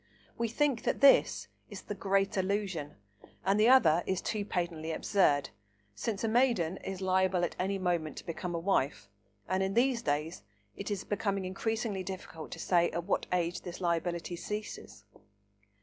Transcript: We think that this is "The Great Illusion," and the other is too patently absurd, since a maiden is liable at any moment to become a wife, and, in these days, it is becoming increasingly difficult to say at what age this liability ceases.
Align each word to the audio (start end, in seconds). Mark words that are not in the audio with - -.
We 0.35 0.47
think 0.47 0.81
that 0.81 0.99
this 0.99 1.47
is 1.69 1.83
"The 1.83 1.93
Great 1.93 2.35
Illusion," 2.35 2.95
and 3.45 3.59
the 3.59 3.69
other 3.69 4.01
is 4.07 4.19
too 4.19 4.43
patently 4.43 4.91
absurd, 4.91 5.51
since 5.93 6.23
a 6.23 6.27
maiden 6.27 6.77
is 6.77 7.01
liable 7.01 7.43
at 7.45 7.55
any 7.59 7.77
moment 7.77 8.17
to 8.17 8.25
become 8.25 8.55
a 8.55 8.59
wife, 8.59 9.09
and, 9.47 9.61
in 9.61 9.75
these 9.75 10.01
days, 10.01 10.41
it 10.75 10.89
is 10.89 11.03
becoming 11.03 11.45
increasingly 11.45 12.01
difficult 12.01 12.49
to 12.53 12.59
say 12.59 12.89
at 12.89 13.03
what 13.03 13.27
age 13.31 13.61
this 13.61 13.79
liability 13.79 14.35
ceases. 14.37 15.05